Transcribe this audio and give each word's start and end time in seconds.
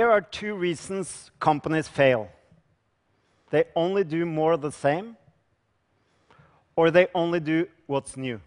Here 0.00 0.10
are 0.10 0.22
two 0.22 0.54
reasons 0.54 1.30
companies 1.40 1.86
fail. 1.86 2.30
They 3.50 3.64
only 3.76 4.02
do 4.02 4.24
more 4.24 4.52
of 4.52 4.62
the 4.62 4.72
same, 4.72 5.14
or 6.74 6.90
they 6.90 7.08
only 7.14 7.38
do 7.38 7.68
what's 7.86 8.16
new. 8.16 8.40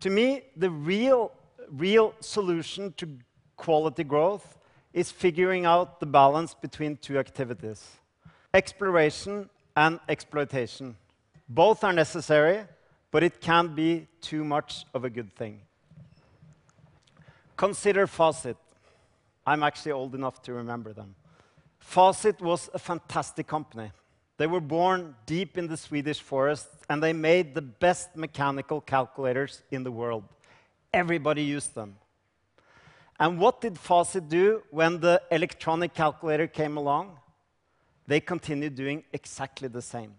To 0.00 0.08
me, 0.08 0.44
the 0.56 0.70
real, 0.70 1.32
real 1.70 2.14
solution 2.20 2.94
to 2.96 3.18
quality 3.58 4.02
growth 4.02 4.56
is 4.94 5.10
figuring 5.10 5.66
out 5.66 6.00
the 6.00 6.06
balance 6.06 6.54
between 6.54 6.96
two 6.96 7.18
activities: 7.18 7.98
exploration 8.54 9.50
and 9.76 10.00
exploitation. 10.08 10.96
Both 11.50 11.84
are 11.84 11.92
necessary, 11.92 12.64
but 13.10 13.22
it 13.22 13.42
can't 13.42 13.76
be 13.76 14.06
too 14.22 14.42
much 14.42 14.86
of 14.94 15.04
a 15.04 15.10
good 15.10 15.34
thing. 15.36 15.60
Consider 17.58 18.06
Facit. 18.06 18.56
I'm 19.48 19.62
actually 19.62 19.92
old 19.92 20.14
enough 20.14 20.42
to 20.42 20.52
remember 20.52 20.92
them. 20.92 21.14
Facit 21.80 22.42
was 22.42 22.68
a 22.74 22.78
fantastic 22.78 23.46
company. 23.46 23.90
They 24.36 24.46
were 24.46 24.60
born 24.60 25.16
deep 25.24 25.56
in 25.56 25.68
the 25.68 25.78
Swedish 25.78 26.20
forest, 26.20 26.68
and 26.90 27.02
they 27.02 27.14
made 27.14 27.54
the 27.54 27.62
best 27.62 28.14
mechanical 28.14 28.82
calculators 28.82 29.62
in 29.70 29.84
the 29.84 29.90
world. 29.90 30.24
Everybody 30.92 31.42
used 31.44 31.74
them. 31.74 31.96
And 33.18 33.40
what 33.40 33.62
did 33.62 33.76
Facit 33.76 34.28
do 34.28 34.62
when 34.70 35.00
the 35.00 35.22
electronic 35.30 35.94
calculator 35.94 36.46
came 36.46 36.76
along? 36.76 37.16
They 38.06 38.20
continued 38.20 38.74
doing 38.74 39.02
exactly 39.14 39.68
the 39.68 39.82
same. 39.82 40.12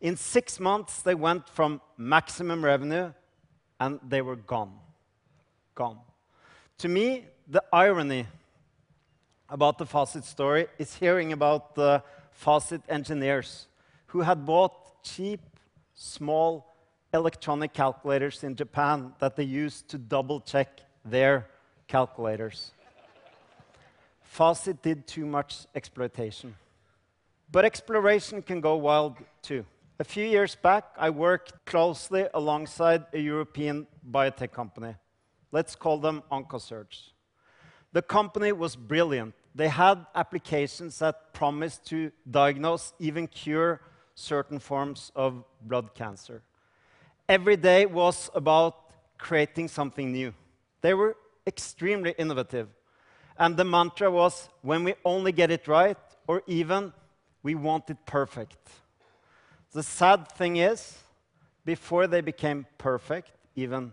In 0.00 0.16
six 0.16 0.58
months, 0.58 1.02
they 1.02 1.14
went 1.14 1.50
from 1.50 1.82
maximum 1.98 2.64
revenue, 2.64 3.12
and 3.78 4.00
they 4.08 4.22
were 4.22 4.36
gone. 4.36 4.72
Gone. 5.74 5.98
To 6.78 6.88
me, 6.88 7.26
the 7.48 7.62
irony 7.72 8.26
about 9.48 9.78
the 9.78 9.86
Facit 9.86 10.24
story 10.24 10.66
is 10.78 10.94
hearing 10.96 11.32
about 11.32 11.74
the 11.74 12.02
Facit 12.32 12.82
engineers 12.88 13.68
who 14.08 14.20
had 14.20 14.44
bought 14.44 15.02
cheap, 15.02 15.40
small 15.94 16.74
electronic 17.14 17.72
calculators 17.72 18.42
in 18.42 18.56
Japan 18.56 19.12
that 19.20 19.36
they 19.36 19.44
used 19.44 19.88
to 19.88 19.98
double-check 19.98 20.80
their 21.04 21.46
calculators. 21.86 22.72
Facit 24.24 24.82
did 24.82 25.06
too 25.06 25.24
much 25.24 25.66
exploitation. 25.74 26.56
But 27.50 27.64
exploration 27.64 28.42
can 28.42 28.60
go 28.60 28.76
wild, 28.76 29.16
too. 29.40 29.64
A 29.98 30.04
few 30.04 30.26
years 30.26 30.56
back, 30.56 30.84
I 30.98 31.10
worked 31.10 31.64
closely 31.64 32.26
alongside 32.34 33.06
a 33.12 33.18
European 33.18 33.86
biotech 34.10 34.52
company. 34.52 34.96
Let's 35.52 35.76
call 35.76 35.98
them 35.98 36.22
OncoSearch. 36.30 37.12
The 37.92 38.02
company 38.02 38.52
was 38.52 38.76
brilliant. 38.76 39.34
They 39.54 39.68
had 39.68 40.06
applications 40.14 40.98
that 40.98 41.32
promised 41.32 41.86
to 41.86 42.12
diagnose, 42.30 42.92
even 42.98 43.26
cure, 43.26 43.80
certain 44.14 44.58
forms 44.58 45.12
of 45.14 45.44
blood 45.62 45.94
cancer. 45.94 46.42
Every 47.28 47.56
day 47.56 47.86
was 47.86 48.30
about 48.34 48.74
creating 49.18 49.68
something 49.68 50.12
new. 50.12 50.34
They 50.82 50.94
were 50.94 51.16
extremely 51.46 52.14
innovative, 52.18 52.68
and 53.38 53.56
the 53.56 53.64
mantra 53.64 54.10
was, 54.10 54.48
"When 54.62 54.84
we 54.84 54.94
only 55.04 55.32
get 55.32 55.50
it 55.50 55.66
right," 55.66 55.98
or 56.26 56.42
even, 56.46 56.92
"We 57.42 57.54
want 57.54 57.90
it 57.90 58.04
perfect." 58.06 58.58
The 59.72 59.82
sad 59.82 60.30
thing 60.32 60.56
is, 60.56 61.02
before 61.64 62.06
they 62.06 62.20
became 62.20 62.66
perfect, 62.78 63.32
even 63.54 63.92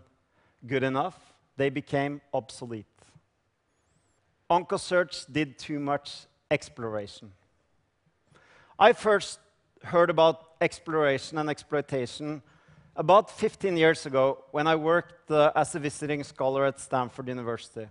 good 0.66 0.82
enough, 0.82 1.34
they 1.56 1.70
became 1.70 2.20
obsolete. 2.32 2.93
OncoSearch 4.50 5.32
did 5.32 5.58
too 5.58 5.78
much 5.78 6.26
exploration. 6.50 7.32
I 8.78 8.92
first 8.92 9.38
heard 9.82 10.10
about 10.10 10.50
exploration 10.60 11.38
and 11.38 11.48
exploitation 11.48 12.42
about 12.96 13.30
15 13.30 13.76
years 13.76 14.06
ago 14.06 14.44
when 14.50 14.66
I 14.66 14.76
worked 14.76 15.30
uh, 15.30 15.52
as 15.54 15.74
a 15.74 15.78
visiting 15.78 16.22
scholar 16.22 16.64
at 16.64 16.78
Stanford 16.78 17.28
University, 17.28 17.88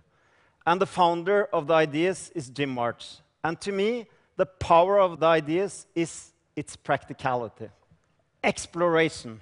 and 0.66 0.80
the 0.80 0.86
founder 0.86 1.44
of 1.52 1.66
the 1.66 1.74
ideas 1.74 2.30
is 2.34 2.48
Jim 2.48 2.70
March. 2.70 3.16
And 3.42 3.60
to 3.60 3.72
me, 3.72 4.06
the 4.36 4.46
power 4.46 4.98
of 4.98 5.20
the 5.20 5.26
ideas 5.26 5.86
is 5.94 6.32
its 6.56 6.76
practicality. 6.76 7.68
Exploration. 8.42 9.40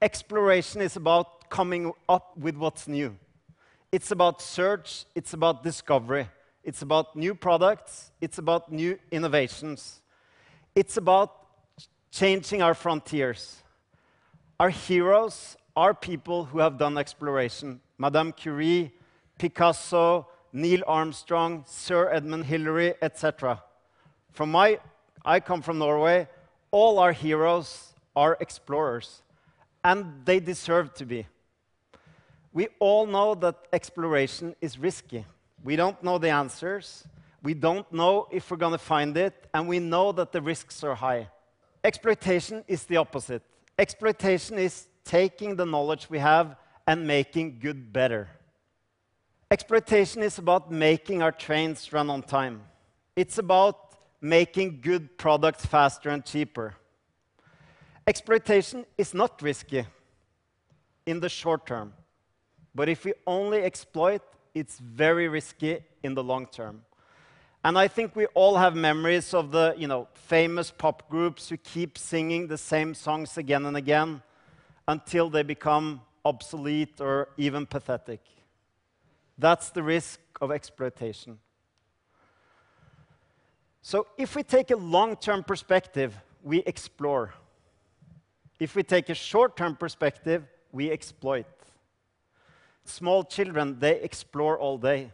Exploration 0.00 0.80
is 0.80 0.96
about 0.96 1.50
coming 1.50 1.92
up 2.08 2.36
with 2.36 2.56
what's 2.56 2.86
new. 2.86 3.16
It's 3.94 4.10
about 4.10 4.42
search, 4.42 5.04
it's 5.14 5.34
about 5.34 5.62
discovery, 5.62 6.26
it's 6.64 6.82
about 6.82 7.14
new 7.14 7.32
products, 7.32 8.10
it's 8.20 8.38
about 8.38 8.72
new 8.72 8.98
innovations. 9.12 10.00
It's 10.74 10.96
about 10.96 11.30
changing 12.10 12.60
our 12.60 12.74
frontiers. 12.74 13.62
Our 14.58 14.70
heroes 14.70 15.56
are 15.76 15.94
people 15.94 16.46
who 16.46 16.58
have 16.58 16.76
done 16.76 16.98
exploration: 16.98 17.80
Madame 17.96 18.32
Curie, 18.32 18.92
Picasso, 19.38 20.26
Neil 20.52 20.82
Armstrong, 20.88 21.62
Sir 21.64 22.10
Edmund 22.10 22.46
Hillary, 22.46 22.94
et 23.00 23.16
cetera. 23.16 23.62
I 25.24 25.38
come 25.38 25.62
from 25.62 25.78
Norway. 25.78 26.26
All 26.72 26.98
our 26.98 27.12
heroes 27.12 27.94
are 28.16 28.36
explorers, 28.40 29.22
and 29.84 30.24
they 30.24 30.40
deserve 30.40 30.92
to 30.94 31.06
be. 31.06 31.28
We 32.54 32.68
all 32.78 33.04
know 33.04 33.34
that 33.34 33.56
exploration 33.72 34.56
is 34.62 34.78
risky. 34.78 35.26
We 35.62 35.76
don't 35.76 36.02
know 36.02 36.18
the 36.18 36.30
answers, 36.30 37.04
we 37.42 37.52
don't 37.52 37.90
know 37.92 38.26
if 38.30 38.50
we're 38.50 38.56
gonna 38.56 38.78
find 38.78 39.14
it, 39.18 39.48
and 39.52 39.68
we 39.68 39.78
know 39.78 40.12
that 40.12 40.32
the 40.32 40.40
risks 40.40 40.82
are 40.82 40.94
high. 40.94 41.28
Exploitation 41.82 42.64
is 42.66 42.84
the 42.84 42.96
opposite. 42.96 43.42
Exploitation 43.78 44.58
is 44.58 44.86
taking 45.04 45.56
the 45.56 45.66
knowledge 45.66 46.08
we 46.08 46.18
have 46.18 46.56
and 46.86 47.06
making 47.06 47.58
good 47.58 47.92
better. 47.92 48.28
Exploitation 49.50 50.22
is 50.22 50.38
about 50.38 50.70
making 50.70 51.22
our 51.22 51.32
trains 51.32 51.92
run 51.92 52.08
on 52.08 52.22
time. 52.22 52.62
It's 53.14 53.36
about 53.38 53.76
making 54.20 54.80
good 54.80 55.18
products 55.18 55.66
faster 55.66 56.08
and 56.08 56.24
cheaper. 56.24 56.74
Exploitation 58.06 58.86
is 58.96 59.12
not 59.12 59.42
risky 59.42 59.84
in 61.04 61.20
the 61.20 61.28
short 61.28 61.66
term, 61.66 61.92
but 62.74 62.88
if 62.88 63.04
we 63.04 63.14
only 63.26 63.62
exploit, 63.62 64.22
it's 64.54 64.78
very 64.78 65.28
risky 65.28 65.84
in 66.02 66.14
the 66.14 66.22
long 66.22 66.46
term. 66.46 66.82
And 67.64 67.78
I 67.78 67.88
think 67.88 68.14
we 68.14 68.26
all 68.34 68.56
have 68.56 68.76
memories 68.76 69.32
of 69.32 69.50
the, 69.50 69.74
you 69.78 69.88
know, 69.88 70.08
famous 70.12 70.70
pop 70.70 71.08
groups 71.08 71.48
who 71.48 71.56
keep 71.56 71.96
singing 71.96 72.46
the 72.46 72.58
same 72.58 72.94
songs 72.94 73.38
again 73.38 73.64
and 73.64 73.76
again 73.76 74.22
until 74.86 75.30
they 75.30 75.42
become 75.42 76.02
obsolete 76.24 77.00
or 77.00 77.28
even 77.38 77.64
pathetic. 77.64 78.20
That's 79.38 79.70
the 79.70 79.82
risk 79.82 80.20
of 80.40 80.50
exploitation. 80.52 81.38
So 83.80 84.06
if 84.16 84.36
we 84.36 84.42
take 84.42 84.70
a 84.70 84.76
long-term 84.76 85.44
perspective, 85.44 86.14
we 86.42 86.58
explore. 86.60 87.34
If 88.60 88.76
we 88.76 88.82
take 88.82 89.08
a 89.08 89.14
short-term 89.14 89.76
perspective, 89.76 90.44
we 90.72 90.90
exploit. 90.90 91.46
Small 92.84 93.24
children, 93.24 93.78
they 93.78 94.00
explore 94.00 94.58
all 94.58 94.78
day. 94.78 95.10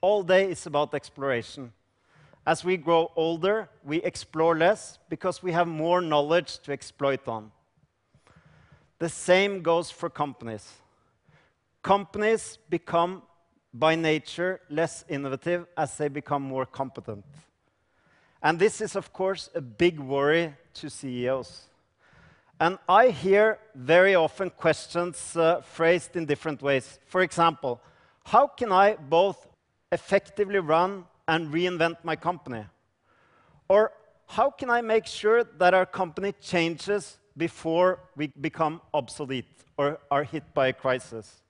All 0.00 0.22
day 0.22 0.50
is 0.50 0.66
about 0.66 0.94
exploration. 0.94 1.72
As 2.46 2.62
we 2.62 2.76
grow 2.76 3.10
older, 3.16 3.70
we 3.82 4.02
explore 4.02 4.56
less 4.56 4.98
because 5.08 5.42
we 5.42 5.52
have 5.52 5.66
more 5.66 6.02
knowledge 6.02 6.58
to 6.60 6.72
exploit 6.72 7.26
on. 7.26 7.50
The 8.98 9.08
same 9.08 9.62
goes 9.62 9.90
for 9.90 10.10
companies. 10.10 10.70
Companies 11.82 12.58
become, 12.68 13.22
by 13.72 13.94
nature, 13.94 14.60
less 14.68 15.04
innovative 15.08 15.66
as 15.76 15.96
they 15.96 16.08
become 16.08 16.42
more 16.42 16.66
competent. 16.66 17.24
And 18.42 18.58
this 18.58 18.82
is, 18.82 18.94
of 18.94 19.10
course, 19.12 19.48
a 19.54 19.62
big 19.62 19.98
worry 19.98 20.54
to 20.74 20.90
CEOs. 20.90 21.68
And 22.60 22.78
I 22.88 23.08
hear 23.08 23.58
very 23.74 24.14
often 24.14 24.50
questions 24.50 25.36
uh, 25.36 25.60
phrased 25.60 26.16
in 26.16 26.24
different 26.24 26.62
ways. 26.62 26.98
For 27.06 27.20
example, 27.20 27.80
"How 28.24 28.46
can 28.46 28.72
I 28.72 28.96
both 28.96 29.48
effectively 29.90 30.60
run 30.60 31.04
and 31.26 31.52
reinvent 31.52 31.96
my 32.04 32.16
company?" 32.16 32.64
Or, 33.68 33.92
"How 34.26 34.50
can 34.50 34.70
I 34.70 34.82
make 34.82 35.06
sure 35.06 35.44
that 35.44 35.74
our 35.74 35.86
company 35.86 36.32
changes 36.40 37.18
before 37.36 37.98
we 38.16 38.28
become 38.28 38.80
obsolete 38.92 39.64
or 39.76 39.98
are 40.10 40.24
hit 40.24 40.54
by 40.54 40.68
a 40.68 40.72
crisis?" 40.72 41.42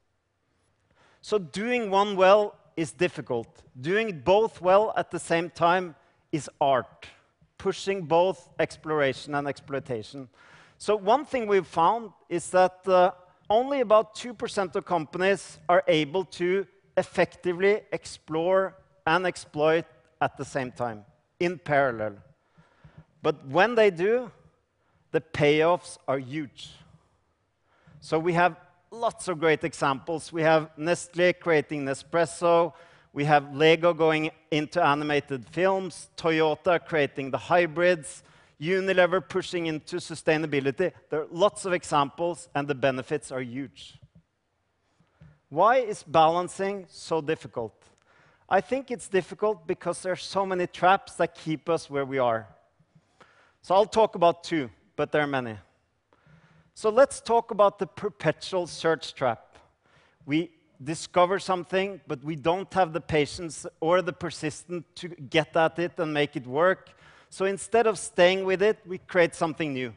So 1.20 1.38
doing 1.38 1.90
one 1.90 2.16
well 2.16 2.54
is 2.76 2.92
difficult. 2.92 3.62
Doing 3.80 4.20
both 4.20 4.60
well 4.60 4.92
at 4.96 5.10
the 5.10 5.18
same 5.18 5.50
time 5.50 5.94
is 6.32 6.50
art, 6.60 7.08
pushing 7.58 8.06
both 8.06 8.48
exploration 8.58 9.34
and 9.34 9.46
exploitation. 9.46 10.28
So 10.84 10.96
one 10.96 11.24
thing 11.24 11.46
we've 11.46 11.66
found 11.66 12.10
is 12.28 12.50
that 12.50 12.86
uh, 12.86 13.12
only 13.48 13.80
about 13.80 14.14
2% 14.16 14.76
of 14.76 14.84
companies 14.84 15.58
are 15.66 15.82
able 15.88 16.26
to 16.26 16.66
effectively 16.94 17.80
explore 17.90 18.76
and 19.06 19.24
exploit 19.24 19.86
at 20.20 20.36
the 20.36 20.44
same 20.44 20.72
time, 20.72 21.06
in 21.40 21.58
parallel. 21.58 22.16
But 23.22 23.48
when 23.48 23.74
they 23.74 23.90
do, 23.90 24.30
the 25.10 25.22
payoffs 25.22 25.96
are 26.06 26.18
huge. 26.18 26.72
So 28.00 28.18
we 28.18 28.34
have 28.34 28.54
lots 28.90 29.26
of 29.28 29.40
great 29.40 29.64
examples. 29.64 30.34
We 30.34 30.42
have 30.42 30.68
Nestlé 30.78 31.32
creating 31.40 31.86
Nespresso. 31.86 32.74
We 33.14 33.24
have 33.24 33.56
Lego 33.56 33.94
going 33.94 34.32
into 34.50 34.84
animated 34.84 35.48
films, 35.48 36.10
Toyota 36.18 36.78
creating 36.84 37.30
the 37.30 37.38
hybrids, 37.38 38.22
Unilever 38.60 39.26
pushing 39.26 39.66
into 39.66 39.96
sustainability. 39.96 40.92
There 41.10 41.22
are 41.22 41.26
lots 41.30 41.64
of 41.64 41.72
examples, 41.72 42.48
and 42.54 42.68
the 42.68 42.74
benefits 42.74 43.32
are 43.32 43.40
huge. 43.40 43.98
Why 45.48 45.76
is 45.76 46.02
balancing 46.02 46.86
so 46.88 47.20
difficult? 47.20 47.74
I 48.48 48.60
think 48.60 48.90
it's 48.90 49.08
difficult 49.08 49.66
because 49.66 50.02
there 50.02 50.12
are 50.12 50.16
so 50.16 50.44
many 50.44 50.66
traps 50.66 51.14
that 51.14 51.34
keep 51.34 51.68
us 51.68 51.88
where 51.88 52.04
we 52.04 52.18
are. 52.18 52.46
So 53.62 53.74
I'll 53.74 53.86
talk 53.86 54.14
about 54.14 54.44
two, 54.44 54.70
but 54.96 55.10
there 55.10 55.22
are 55.22 55.26
many. 55.26 55.56
So 56.74 56.90
let's 56.90 57.20
talk 57.20 57.50
about 57.50 57.78
the 57.78 57.86
perpetual 57.86 58.66
search 58.66 59.14
trap. 59.14 59.58
We 60.26 60.50
discover 60.82 61.38
something, 61.38 62.00
but 62.06 62.22
we 62.24 62.36
don't 62.36 62.72
have 62.74 62.92
the 62.92 63.00
patience 63.00 63.64
or 63.80 64.02
the 64.02 64.12
persistence 64.12 64.84
to 64.96 65.08
get 65.08 65.56
at 65.56 65.78
it 65.78 65.92
and 65.98 66.12
make 66.12 66.36
it 66.36 66.46
work. 66.46 66.90
So 67.34 67.46
instead 67.46 67.88
of 67.88 67.98
staying 67.98 68.44
with 68.44 68.62
it, 68.62 68.78
we 68.86 68.98
create 68.98 69.34
something 69.34 69.72
new. 69.72 69.92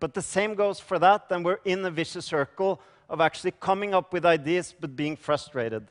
But 0.00 0.12
the 0.12 0.20
same 0.20 0.54
goes 0.54 0.78
for 0.78 0.98
that, 0.98 1.24
and 1.30 1.42
we're 1.42 1.60
in 1.64 1.82
a 1.82 1.90
vicious 1.90 2.26
circle 2.26 2.78
of 3.08 3.22
actually 3.22 3.52
coming 3.52 3.94
up 3.94 4.12
with 4.12 4.26
ideas 4.26 4.74
but 4.78 4.94
being 4.94 5.16
frustrated. 5.16 5.88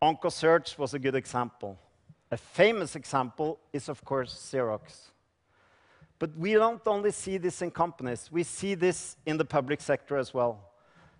OncoSearch 0.00 0.78
was 0.78 0.94
a 0.94 0.98
good 0.98 1.14
example. 1.14 1.78
A 2.30 2.38
famous 2.38 2.96
example 2.96 3.58
is, 3.70 3.90
of 3.90 4.02
course, 4.02 4.32
Xerox. 4.50 5.10
But 6.18 6.34
we 6.34 6.54
don't 6.54 6.80
only 6.86 7.10
see 7.10 7.36
this 7.36 7.60
in 7.60 7.70
companies, 7.70 8.30
we 8.32 8.44
see 8.44 8.74
this 8.74 9.18
in 9.26 9.36
the 9.36 9.44
public 9.44 9.82
sector 9.82 10.16
as 10.16 10.32
well. 10.32 10.70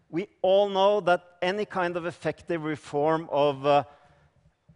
We 0.08 0.28
all 0.40 0.70
know 0.70 1.00
that 1.00 1.37
any 1.43 1.66
kind 1.66 1.94
of 1.94 2.06
effective 2.06 2.64
reform 2.64 3.28
of 3.31 3.66
uh, 3.66 3.84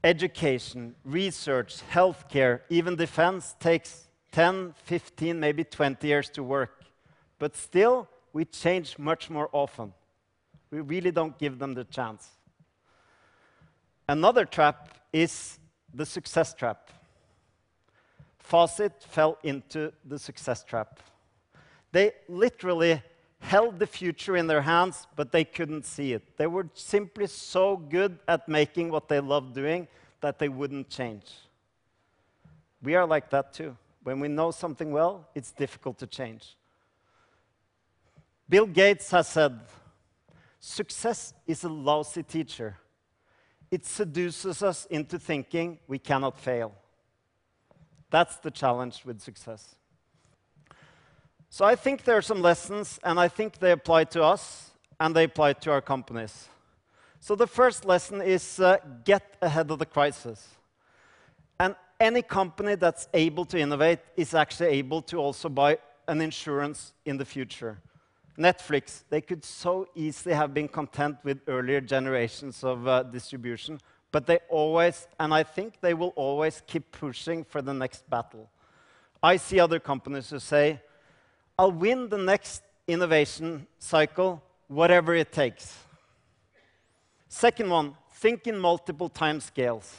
education, 0.05 0.95
research, 1.05 1.83
healthcare, 1.93 2.61
even 2.69 2.97
defense 2.97 3.55
takes 3.61 4.09
10, 4.33 4.75
15, 4.85 5.39
maybe 5.39 5.65
20 5.65 6.07
years 6.07 6.29
to 6.31 6.43
work. 6.43 6.85
But 7.39 7.57
still, 7.57 8.09
we 8.33 8.45
change 8.45 8.99
much 8.99 9.31
more 9.31 9.49
often. 9.53 9.93
We 10.71 10.81
really 10.81 11.11
don't 11.11 11.39
give 11.39 11.59
them 11.59 11.75
the 11.75 11.85
chance. 11.85 12.29
Another 14.09 14.45
trap 14.45 14.89
is 15.13 15.59
the 15.93 16.07
success 16.07 16.55
trap. 16.55 16.91
Facit 18.39 19.03
fell 19.03 19.39
into 19.43 19.93
the 20.05 20.19
success 20.19 20.65
trap. 20.65 20.99
They 21.93 22.13
literally 22.29 23.03
held 23.43 23.79
the 23.79 23.87
future 23.87 24.37
in 24.37 24.47
their 24.47 24.63
hands, 24.63 25.07
but 25.15 25.33
they 25.33 25.45
couldn't 25.45 25.85
see 25.85 26.13
it. 26.13 26.37
They 26.39 26.47
were 26.47 26.69
simply 26.75 27.27
so 27.27 27.77
good 27.77 28.19
at 28.27 28.49
making 28.49 28.91
what 28.91 29.09
they 29.09 29.21
loved 29.21 29.55
doing 29.55 29.89
that 30.21 30.39
they 30.39 30.49
wouldn't 30.49 30.89
change. 30.89 31.27
We 32.83 32.95
are 32.95 33.07
like 33.07 33.31
that 33.31 33.53
too. 33.53 33.77
When 34.03 34.21
we 34.21 34.29
know 34.29 34.51
something 34.51 34.91
well, 34.91 35.29
it's 35.35 35.53
difficult 35.53 35.99
to 35.99 36.07
change. 36.07 36.57
Bill 38.49 38.67
Gates 38.67 39.11
has 39.11 39.29
said, 39.29 39.61
success 40.59 41.35
is 41.47 41.65
a 41.65 41.69
lousy 41.69 42.23
teacher. 42.23 42.77
It 43.71 43.85
seduces 43.87 44.63
us 44.63 44.87
into 44.87 45.19
thinking 45.19 45.79
we 45.87 45.99
cannot 45.99 46.39
fail. 46.39 46.73
That's 48.11 48.37
the 48.37 48.51
challenge 48.51 49.03
with 49.05 49.21
success. 49.21 49.75
So 51.55 51.67
I 51.67 51.77
think 51.77 52.05
there 52.05 52.17
are 52.17 52.23
some 52.23 52.41
lessons, 52.41 52.99
and 53.05 53.21
I 53.21 53.29
think 53.29 53.59
they 53.59 53.73
apply 53.73 54.05
to 54.05 54.25
us, 54.25 54.71
and 54.99 55.15
they 55.15 55.25
apply 55.25 55.53
to 55.53 55.71
our 55.71 55.83
companies. 55.83 56.49
So 57.21 57.35
the 57.35 57.47
first 57.47 57.85
lesson 57.85 58.23
is 58.23 58.59
uh, 58.59 58.79
get 59.05 59.37
ahead 59.43 59.71
of 59.71 59.79
the 59.79 59.85
crisis. 59.85 60.49
And 61.61 61.77
any 62.01 62.23
company 62.23 62.75
that's 62.77 63.07
able 63.13 63.45
to 63.45 63.59
innovate 63.59 63.99
is 64.17 64.33
actually 64.33 64.71
able 64.71 65.03
to 65.03 65.19
also 65.19 65.51
buy 65.51 65.77
an 66.09 66.23
insurance 66.23 66.95
in 67.05 67.19
the 67.19 67.27
future. 67.27 67.83
Netflix, 68.39 69.03
they 69.11 69.21
could 69.21 69.45
so 69.45 69.87
easily 69.95 70.35
have 70.35 70.55
been 70.55 70.69
content 70.69 71.19
with 71.23 71.39
earlier 71.49 71.83
generations 71.83 72.65
of 72.65 72.89
uh, 72.89 73.03
distribution, 73.03 73.79
but 74.11 74.27
they 74.27 74.39
always, 74.49 75.07
and 75.21 75.35
I 75.35 75.43
think 75.43 75.83
they 75.83 75.93
will 75.93 76.15
always 76.17 76.63
keep 76.67 76.91
pushing 76.93 77.45
for 77.45 77.61
the 77.61 77.75
next 77.75 78.09
battle. 78.09 78.49
I 79.23 79.37
see 79.37 79.61
other 79.61 79.79
companies 79.79 80.31
who 80.31 80.39
say, 80.39 80.81
I'll 81.63 81.71
win 81.71 82.09
the 82.09 82.19
next 82.19 82.65
innovation 82.89 83.69
cycle, 83.79 84.43
whatever 84.67 85.15
it 85.15 85.31
takes. 85.31 85.79
Second 87.29 87.71
one, 87.71 87.95
think 88.15 88.49
in 88.49 88.59
multiple 88.59 89.09
time 89.09 89.39
scales. 89.39 89.97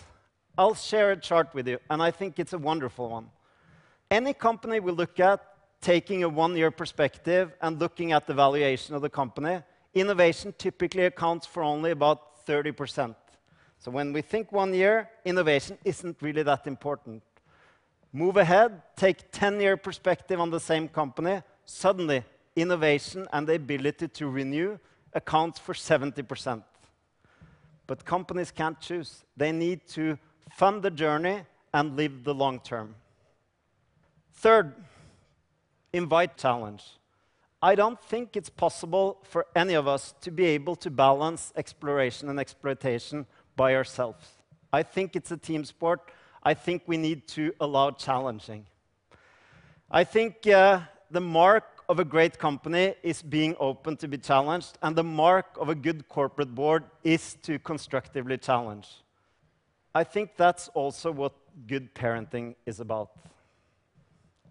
I'll 0.58 0.76
share 0.76 1.12
a 1.12 1.16
chart 1.16 1.54
with 1.54 1.70
you, 1.70 1.80
and 1.90 2.04
I 2.04 2.12
think 2.12 2.38
it's 2.38 2.52
a 2.52 2.58
wonderful 2.58 3.08
one. 3.08 3.30
Any 4.12 4.34
company 4.34 4.82
we 4.82 4.92
look 4.92 5.22
at, 5.22 5.40
taking 5.80 6.24
a 6.24 6.28
one-year 6.28 6.72
perspective 6.72 7.54
and 7.62 7.80
looking 7.80 8.12
at 8.12 8.28
the 8.28 8.34
valuation 8.34 8.94
of 8.94 9.02
the 9.02 9.10
company, 9.10 9.62
innovation 9.94 10.54
typically 10.58 11.06
accounts 11.06 11.48
for 11.48 11.64
only 11.64 11.92
about 11.92 12.46
30%. 12.46 13.16
So 13.80 13.90
when 13.90 14.12
we 14.12 14.22
think 14.22 14.52
one 14.52 14.74
year, 14.74 15.10
innovation 15.24 15.78
isn't 15.86 16.18
really 16.22 16.44
that 16.44 16.68
important. 16.68 17.24
Move 18.12 18.36
ahead, 18.36 18.82
take 18.98 19.32
10-year 19.32 19.78
perspective 19.78 20.42
on 20.42 20.50
the 20.50 20.60
same 20.60 20.90
company, 20.90 21.42
suddenly 21.66 22.24
innovation 22.56 23.28
and 23.34 23.48
the 23.48 23.56
ability 23.56 24.08
to 24.08 24.28
renew 24.28 24.78
accounts 25.14 25.60
for 25.60 25.74
70%. 25.74 26.64
But 27.88 28.06
companies 28.06 28.52
can't 28.52 28.80
choose. 28.80 29.24
They 29.36 29.52
need 29.52 29.88
to 29.90 30.18
fund 30.52 30.84
the 30.84 30.92
journey 30.92 31.42
and 31.74 31.96
live 31.96 32.24
the 32.24 32.34
long 32.34 32.60
term. 32.60 32.96
Third, 34.34 34.74
invite 35.92 36.38
challenge. 36.38 36.84
I 37.62 37.76
don't 37.76 38.02
think 38.02 38.36
it's 38.36 38.50
possible 38.50 39.20
for 39.24 39.46
any 39.56 39.74
of 39.74 39.88
us 39.88 40.14
to 40.22 40.32
be 40.32 40.46
able 40.48 40.76
to 40.78 40.90
balance 40.90 41.54
exploration 41.56 42.30
and 42.30 42.40
exploitation 42.40 43.26
by 43.56 43.76
ourselves. 43.76 44.28
I 44.72 44.84
think 44.84 45.16
it's 45.16 45.32
a 45.32 45.38
team 45.38 45.64
sport. 45.64 46.02
I 46.44 46.56
think 46.56 46.84
we 46.88 46.98
need 46.98 47.28
to 47.30 47.54
allow 47.62 47.92
challenging. 47.92 48.66
I 49.90 50.04
think 50.04 50.46
uh, 50.48 50.82
the 51.14 51.22
mark 51.22 51.84
of 51.88 52.00
a 52.00 52.04
great 52.04 52.40
company 52.40 52.96
is 53.04 53.22
being 53.22 53.56
open 53.60 53.96
to 53.98 54.08
be 54.08 54.18
challenged, 54.18 54.80
and 54.82 54.96
the 54.96 55.04
mark 55.04 55.46
of 55.60 55.70
a 55.70 55.76
good 55.76 56.10
corporate 56.10 56.56
board 56.56 56.84
is 57.04 57.36
to 57.44 57.60
constructively 57.60 58.38
challenge. 58.38 58.88
I 59.94 60.04
think 60.04 60.32
that's 60.36 60.70
also 60.70 61.12
what 61.12 61.34
good 61.68 61.94
parenting 61.94 62.56
is 62.66 62.80
about. 62.80 63.12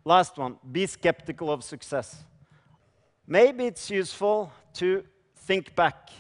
Last 0.04 0.38
one, 0.38 0.57
be 0.71 0.87
skeptical 0.87 1.50
of 1.50 1.64
success. 1.64 2.23
Maybe 3.26 3.66
it's 3.66 3.90
useful 3.90 4.52
to 4.75 5.02
think 5.35 5.75
back 5.75 6.11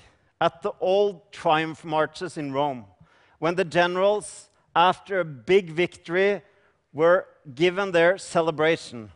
at 0.40 0.60
the 0.62 0.72
old 0.80 1.30
triumph 1.30 1.84
marches 1.84 2.36
in 2.36 2.52
Rome, 2.52 2.84
when 3.38 3.54
the 3.54 3.64
generals, 3.64 4.48
after 4.74 5.20
a 5.20 5.24
big 5.24 5.70
victory, 5.70 6.42
were 6.92 7.28
given 7.54 7.92
their 7.92 8.18
celebration. 8.18 9.12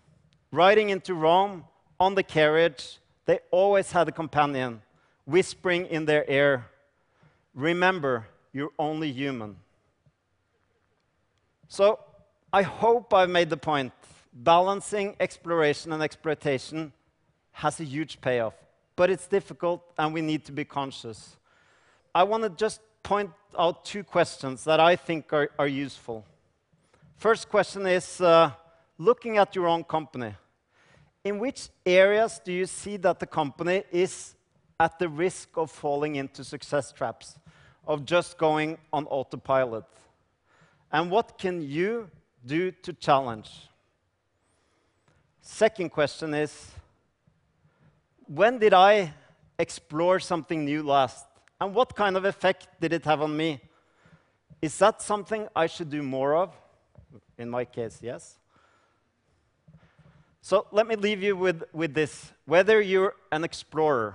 Riding 0.57 0.89
into 0.89 1.13
Rome 1.13 1.65
on 2.01 2.15
the 2.15 2.23
carriage, 2.23 2.99
they 3.27 3.41
always 3.51 3.93
had 3.93 4.09
a 4.09 4.13
companion 4.13 4.81
whispering 5.27 5.85
in 5.85 6.07
their 6.07 6.25
ear, 6.31 6.65
Remember, 7.55 8.27
you're 8.55 8.73
only 8.79 9.13
human. 9.13 9.57
So 11.69 11.99
I 12.51 12.63
hope 12.63 13.13
I've 13.13 13.29
made 13.29 13.51
the 13.51 13.59
point 13.59 13.93
balancing 14.33 15.15
exploration 15.21 15.93
and 15.93 16.03
exploitation 16.03 16.91
has 17.53 17.79
a 17.79 17.85
huge 17.85 18.23
payoff, 18.23 18.55
but 18.95 19.11
it's 19.11 19.27
difficult 19.27 19.83
and 19.99 20.15
we 20.15 20.23
need 20.23 20.47
to 20.47 20.53
be 20.53 20.65
conscious. 20.65 21.37
I 22.15 22.23
want 22.23 22.45
to 22.45 22.51
just 22.51 22.81
point 23.03 23.31
out 23.59 23.85
two 23.85 24.05
questions 24.05 24.65
that 24.65 24.81
I 24.81 24.97
think 24.97 25.35
are, 25.35 25.51
are 25.59 25.69
useful. 25.69 26.25
First 27.19 27.51
question 27.51 27.87
is 27.87 28.23
uh, 28.23 28.53
looking 28.97 29.37
at 29.37 29.55
your 29.55 29.67
own 29.67 29.85
company. 29.85 30.35
In 31.27 31.41
which 31.41 31.71
areas 31.85 32.41
do 32.45 32.53
you 32.53 32.67
see 32.67 32.97
that 32.99 33.19
the 33.19 33.27
company 33.27 33.83
is 33.91 34.37
at 34.79 34.97
the 35.01 35.09
risk 35.09 35.49
of 35.57 35.73
falling 35.73 36.15
into 36.15 36.45
success 36.45 36.93
traps, 36.93 37.37
of 37.85 38.05
just 38.05 38.39
going 38.39 38.79
on 38.93 39.07
autopilot? 39.07 39.87
And 40.93 41.11
what 41.11 41.37
can 41.37 41.63
you 41.63 42.09
do 42.47 42.71
to 42.71 42.93
challenge? 42.93 43.51
Second 45.41 45.91
question 45.91 46.33
is, 46.33 46.71
when 48.29 48.61
did 48.61 48.73
I 48.73 49.13
explore 49.59 50.21
something 50.21 50.65
new 50.65 50.85
last? 50.85 51.27
And 51.61 51.75
what 51.75 51.97
kind 51.97 52.17
of 52.17 52.25
effect 52.25 52.69
did 52.81 52.93
it 52.93 53.05
have 53.05 53.21
on 53.21 53.37
me? 53.37 53.61
Is 54.63 54.79
that 54.79 55.03
something 55.03 55.49
I 55.57 55.67
should 55.67 55.91
do 55.91 56.05
more 56.05 56.37
of? 56.37 56.55
In 57.37 57.51
my 57.51 57.65
case, 57.65 57.99
yes. 58.01 58.39
So 60.47 60.65
let 60.71 60.87
me 60.87 60.95
leave 60.95 61.25
you 61.25 61.37
with, 61.37 61.65
with 61.73 61.93
this. 61.93 62.33
Whether 62.45 62.81
you're 62.81 63.17
an 63.33 63.43
explorer 63.43 64.15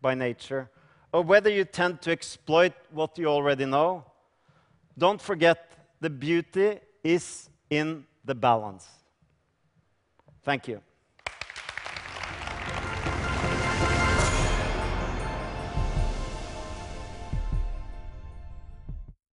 by 0.00 0.14
nature 0.14 0.70
or 1.12 1.20
whether 1.20 1.50
you 1.50 1.66
tend 1.66 2.00
to 2.00 2.10
exploit 2.10 2.72
what 2.92 3.18
you 3.18 3.26
already 3.26 3.66
know, 3.66 4.02
don't 4.96 5.20
forget 5.20 5.72
the 6.00 6.08
beauty 6.08 6.78
is 7.04 7.50
in 7.68 8.06
the 8.24 8.34
balance. 8.34 8.88
Thank 10.44 10.66
you. 10.66 10.80